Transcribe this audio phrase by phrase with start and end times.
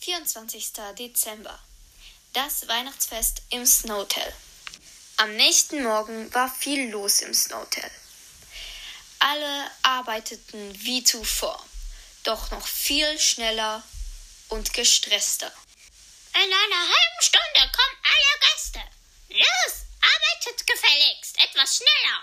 [0.00, 0.72] 24.
[0.96, 1.58] Dezember.
[2.32, 4.32] Das Weihnachtsfest im Snowtel.
[5.16, 7.90] Am nächsten Morgen war viel los im Snowtel.
[9.18, 11.60] Alle arbeiteten wie zuvor,
[12.22, 13.82] doch noch viel schneller
[14.48, 15.52] und gestresster.
[16.34, 18.80] In einer halben Stunde kommen alle Gäste.
[19.30, 22.22] Los, arbeitet gefälligst etwas schneller.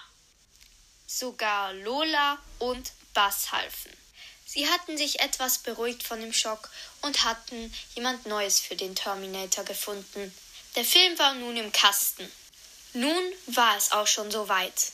[1.08, 4.05] Sogar Lola und Bass halfen.
[4.56, 6.70] Sie hatten sich etwas beruhigt von dem Schock
[7.02, 10.34] und hatten jemand Neues für den Terminator gefunden.
[10.78, 12.32] Der Film war nun im Kasten.
[12.94, 14.94] Nun war es auch schon soweit.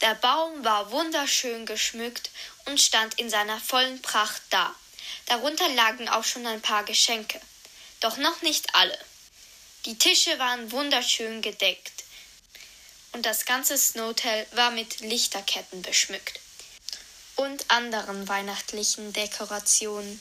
[0.00, 2.30] Der Baum war wunderschön geschmückt
[2.64, 4.74] und stand in seiner vollen Pracht da.
[5.26, 7.38] Darunter lagen auch schon ein paar Geschenke.
[8.00, 8.98] Doch noch nicht alle.
[9.84, 12.04] Die Tische waren wunderschön gedeckt.
[13.12, 16.40] Und das ganze Snowtel war mit Lichterketten beschmückt
[17.36, 20.20] und anderen weihnachtlichen Dekorationen.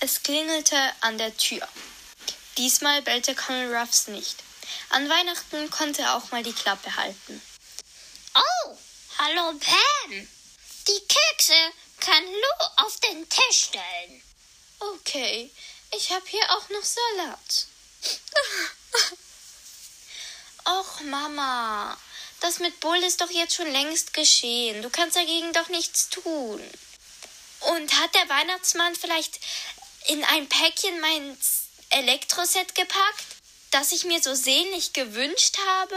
[0.00, 1.66] Es klingelte an der Tür.
[2.58, 4.42] Diesmal bellte Colonel Ruffs nicht.
[4.90, 7.42] An Weihnachten konnte er auch mal die Klappe halten.
[8.34, 8.76] Oh,
[9.18, 10.28] hallo Pam.
[10.88, 14.22] Die Kekse kann Lou auf den Tisch stellen.
[14.78, 15.50] Okay,
[15.96, 17.66] ich habe hier auch noch Salat.
[20.66, 21.96] Och, Mama,
[22.44, 24.82] das mit Bull ist doch jetzt schon längst geschehen.
[24.82, 26.60] Du kannst dagegen doch nichts tun.
[27.60, 29.40] Und hat der Weihnachtsmann vielleicht
[30.08, 31.38] in ein Päckchen mein
[31.88, 33.24] Elektroset gepackt,
[33.70, 35.96] das ich mir so sehnlich gewünscht habe?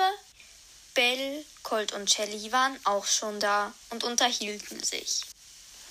[0.93, 5.23] Bell, Colt und Shelly waren auch schon da und unterhielten sich.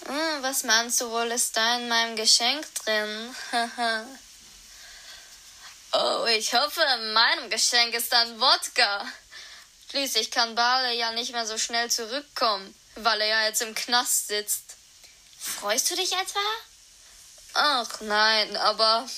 [0.07, 3.37] Hm, was meinst du wohl ist da in meinem Geschenk drin?
[5.93, 9.07] oh, ich hoffe, in meinem Geschenk ist dann Wodka.
[9.91, 14.29] Schließlich kann Barley ja nicht mehr so schnell zurückkommen, weil er ja jetzt im Knast
[14.29, 14.77] sitzt.
[15.39, 16.41] Freust du dich etwa?
[17.55, 19.09] Ach nein, aber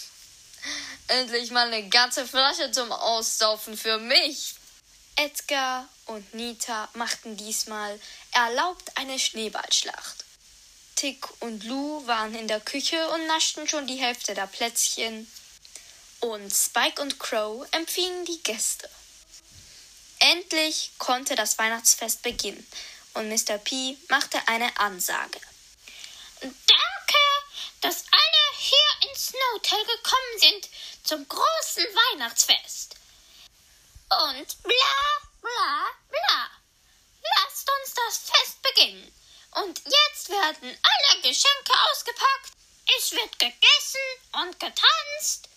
[1.09, 4.55] endlich mal eine ganze Flasche zum Aussaufen für mich.
[5.17, 7.99] Edgar und Nita machten diesmal
[8.33, 10.25] erlaubt eine Schneeballschlacht.
[10.95, 15.31] Tick und Lou waren in der Küche und naschten schon die Hälfte der Plätzchen.
[16.21, 18.89] Und Spike und Crow empfingen die Gäste.
[20.21, 22.67] Endlich konnte das Weihnachtsfest beginnen
[23.15, 23.59] und Mr.
[23.59, 25.41] P machte eine Ansage.
[26.41, 27.25] Danke,
[27.81, 30.69] dass alle hier ins Snowtel gekommen sind
[31.05, 32.97] zum großen Weihnachtsfest.
[34.11, 36.51] Und bla bla bla.
[37.37, 39.13] Lasst uns das Fest beginnen.
[39.53, 42.53] Und jetzt werden alle Geschenke ausgepackt.
[42.99, 44.01] Es wird gegessen
[44.33, 45.49] und getanzt.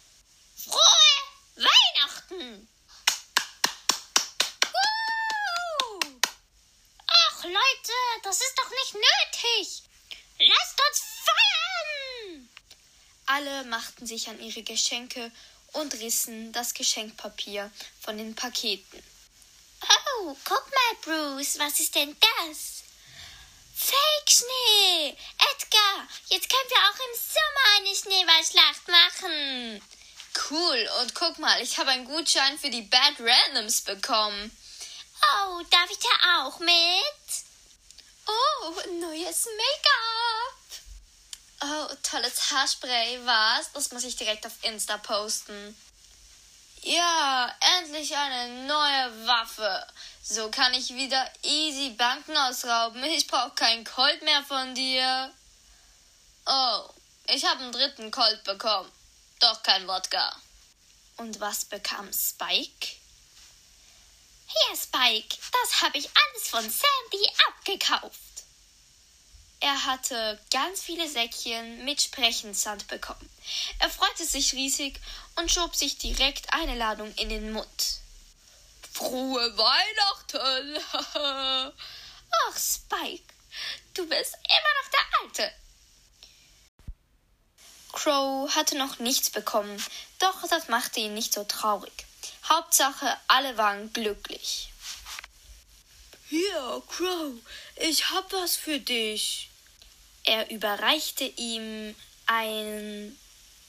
[0.57, 2.67] Frohe Weihnachten!
[7.07, 7.93] Ach Leute,
[8.23, 9.83] das ist doch nicht nötig.
[10.39, 12.49] Lasst uns feiern!
[13.25, 15.31] Alle machten sich an ihre Geschenke
[15.73, 17.71] und rissen das Geschenkpapier
[18.01, 19.03] von den Paketen.
[19.83, 22.83] Oh, guck mal, Bruce, was ist denn das?
[23.75, 25.17] Fake-Schnee!
[25.53, 29.81] Edgar, jetzt können wir auch im Sommer eine Schneeballschlacht machen.
[30.49, 34.55] Cool, und guck mal, ich habe einen Gutschein für die Bad Randoms bekommen.
[35.21, 37.50] Oh, darf ich da auch mit?
[38.31, 40.61] Oh, neues Make-up.
[41.63, 43.19] Oh, tolles Haarspray.
[43.25, 43.71] Was?
[43.73, 45.75] Das muss ich direkt auf Insta posten.
[46.83, 49.85] Ja, endlich eine neue Waffe.
[50.23, 53.03] So kann ich wieder easy Banken ausrauben.
[53.03, 55.31] Ich brauche kein Colt mehr von dir.
[56.45, 56.89] Oh,
[57.27, 58.91] ich habe einen dritten Colt bekommen.
[59.39, 60.35] Doch kein Wodka.
[61.17, 63.00] Und was bekam Spike?
[64.53, 68.17] Hier, Spike, das habe ich alles von Sandy abgekauft.
[69.59, 73.29] Er hatte ganz viele Säckchen mit Sprechensand bekommen.
[73.79, 74.99] Er freute sich riesig
[75.35, 77.99] und schob sich direkt eine Ladung in den Mund.
[78.91, 80.83] Frohe Weihnachten!
[82.47, 83.33] Ach, Spike,
[83.93, 85.53] du bist immer noch der Alte.
[87.93, 89.83] Crow hatte noch nichts bekommen,
[90.19, 92.05] doch das machte ihn nicht so traurig.
[92.51, 94.73] Hauptsache, alle waren glücklich.
[96.27, 97.31] Hier, Crow,
[97.77, 99.49] ich hab was für dich.
[100.25, 101.95] Er überreichte ihm
[102.25, 103.17] einen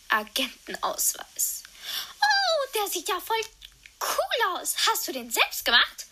[0.08, 1.62] Agentenausweis.
[2.20, 3.40] Oh, der sieht ja voll
[4.00, 4.74] cool aus.
[4.88, 6.06] Hast du den selbst gemacht?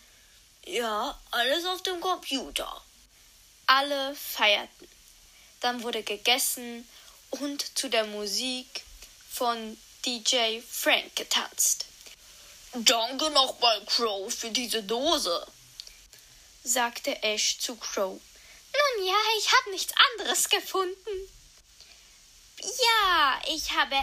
[0.65, 2.81] Ja, alles auf dem Computer.
[3.65, 4.87] Alle feierten.
[5.59, 6.87] Dann wurde gegessen
[7.31, 8.85] und zu der Musik
[9.29, 11.90] von DJ Frank getanzt.
[12.73, 15.45] Danke nochmal, Crow, für diese Dose,
[16.63, 18.19] sagte Ash zu Crow.
[18.73, 21.29] Nun ja, ich habe nichts anderes gefunden.
[22.61, 23.95] Ja, ich habe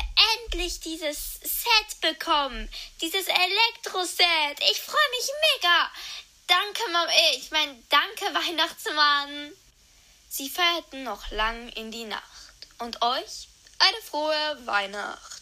[0.42, 2.68] endlich dieses Set bekommen.
[3.00, 4.60] Dieses Elektro-Set.
[4.70, 5.90] Ich freue mich mega.
[6.48, 7.06] Danke, Mom.
[7.36, 9.52] Ich meine, danke, Weihnachtsmann.
[10.28, 12.22] Sie feierten noch lang in die Nacht.
[12.78, 13.48] Und euch
[13.78, 15.37] eine frohe Weihnacht.